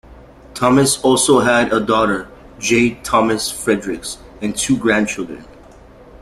Thompson 0.55 0.99
also 1.03 1.41
had 1.41 1.71
a 1.71 1.79
daughter, 1.79 2.27
Jade 2.57 3.05
Thompson-Fredericks, 3.05 4.17
and 4.41 4.55
two 4.57 4.75
grandchildren. 4.75 5.45